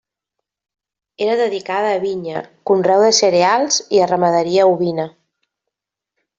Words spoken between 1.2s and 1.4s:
Era